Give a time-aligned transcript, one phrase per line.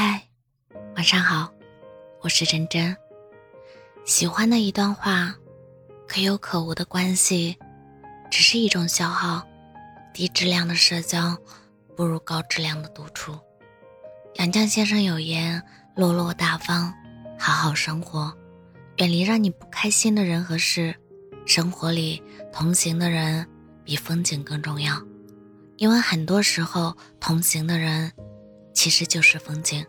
[0.00, 0.22] 嗨，
[0.94, 1.52] 晚上好，
[2.20, 2.96] 我是真真。
[4.04, 5.34] 喜欢的一段话，
[6.06, 7.58] 可有可无的关系，
[8.30, 9.44] 只是一种消耗。
[10.14, 11.36] 低质量的社交，
[11.96, 13.36] 不如高质量的独处。
[14.34, 15.60] 杨绛先生有言：
[15.96, 16.94] 落落大方，
[17.36, 18.32] 好好生活，
[18.98, 20.94] 远离让你不开心的人和事。
[21.44, 22.22] 生活里
[22.52, 23.44] 同行的人，
[23.82, 24.96] 比风景更重要。
[25.76, 28.12] 因为很多时候，同行的人。
[28.78, 29.84] 其实就是风景，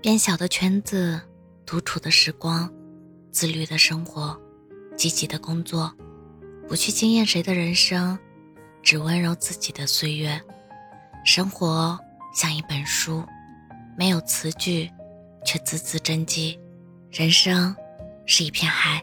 [0.00, 1.20] 变小的圈子，
[1.64, 2.68] 独处的时光，
[3.30, 4.36] 自律的生活，
[4.96, 5.94] 积极的工作，
[6.66, 8.18] 不去惊艳谁的人生，
[8.82, 10.42] 只温柔自己的岁月。
[11.24, 11.96] 生活
[12.34, 13.24] 像一本书，
[13.96, 14.90] 没有词句，
[15.44, 16.58] 却字字真迹；
[17.08, 17.72] 人生
[18.26, 19.00] 是一片海，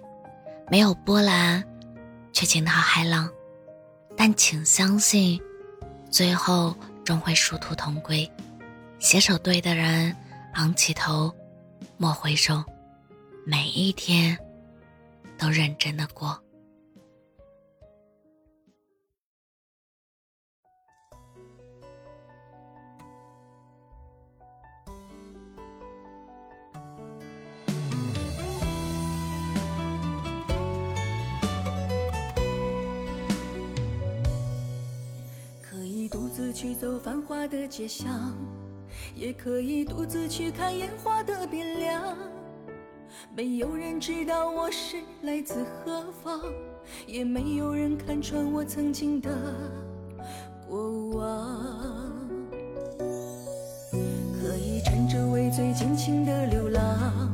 [0.69, 1.63] 没有波澜，
[2.33, 3.29] 却惊涛骇浪。
[4.17, 5.41] 但请相信，
[6.11, 8.29] 最后终会殊途同归。
[8.99, 10.13] 携手对的人，
[10.55, 11.34] 昂起头，
[11.98, 12.62] 莫回首，
[13.45, 14.38] 每一天
[15.38, 16.38] 都认真的过。
[35.61, 38.58] 可以独自去走繁华的街巷。
[39.15, 42.15] 也可以独自去看烟花的变亮，
[43.35, 46.39] 没有人知道我是来自何方，
[47.07, 49.29] 也没有人看穿我曾经的
[50.67, 52.09] 过往。
[54.41, 57.31] 可以趁着微醉尽情的流浪，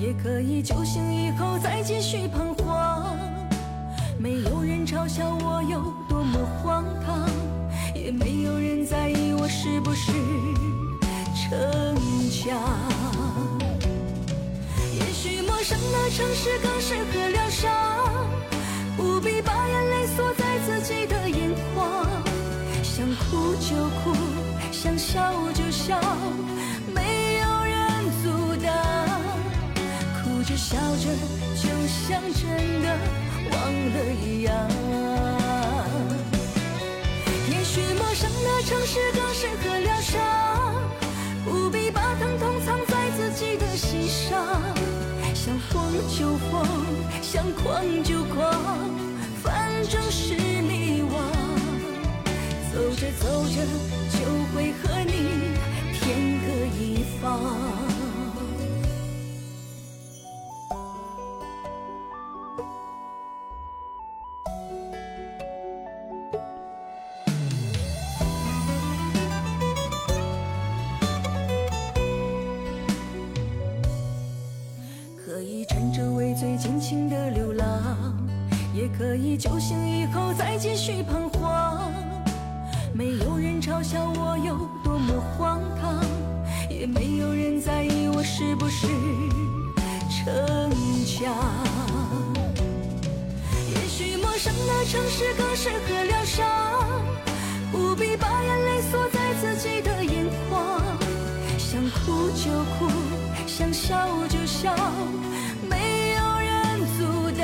[0.00, 3.16] 也可以酒醒以后再继续彷徨。
[4.18, 7.28] 没有人嘲笑我有多么荒唐，
[7.94, 10.12] 也没有人在意我是不是。
[16.18, 17.70] 城市更适合疗伤，
[18.96, 22.04] 不必把眼泪锁在自己的眼眶，
[22.82, 24.16] 想哭就哭，
[24.72, 25.96] 想笑就笑，
[26.92, 27.78] 没有人
[28.20, 28.74] 阻挡，
[30.20, 31.08] 哭着笑着
[31.54, 32.98] 就像真的
[33.52, 34.52] 忘了一样。
[37.48, 40.87] 也许陌生的城市更适合疗伤。
[57.38, 57.56] 一方。
[76.38, 77.66] 最尽情的流浪，
[78.72, 81.92] 也可以酒醒以后再继续彷徨。
[82.92, 85.98] 没有人嘲笑我有多么荒唐，
[86.78, 88.86] 也没有人在意我是不是
[90.08, 90.70] 逞
[91.04, 91.34] 强。
[93.74, 96.46] 也许陌生的城市更适合疗伤，
[97.72, 100.80] 不必把眼泪锁在自己的眼眶。
[101.58, 102.88] 想哭就哭，
[103.48, 104.72] 想笑就笑。
[105.68, 107.42] 没有人阻挡。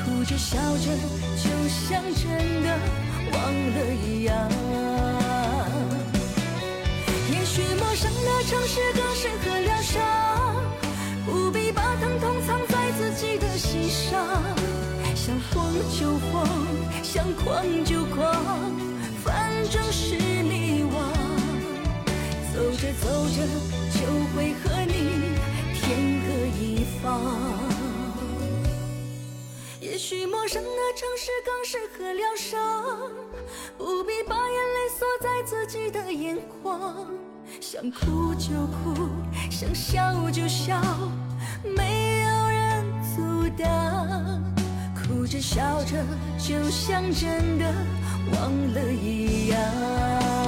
[0.00, 0.90] 哭着笑着，
[1.36, 2.78] 就像真的
[3.30, 5.13] 忘了一样。
[8.24, 10.02] 的城市更适合疗伤，
[11.26, 14.42] 不必把疼痛藏在自己的心上。
[15.14, 16.46] 想疯就疯，
[17.02, 18.34] 想狂就狂，
[19.24, 20.94] 反正是迷惘。
[22.54, 23.42] 走着走着，
[23.92, 24.94] 就会和你
[25.74, 26.26] 天各
[26.58, 27.04] 一方。
[29.80, 32.84] 也许陌生的城市更适合疗伤，
[33.78, 37.06] 不必把眼泪锁在自己的眼眶。
[37.60, 39.08] 想哭就哭，
[39.50, 40.80] 想笑就笑，
[41.76, 44.42] 没有人阻挡。
[44.94, 46.04] 哭着笑着，
[46.38, 47.72] 就像真的
[48.32, 50.43] 忘了一样。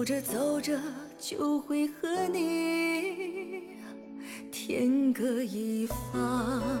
[0.00, 0.80] 走着走着
[1.18, 3.64] 就会和你
[4.50, 6.79] 天各一方。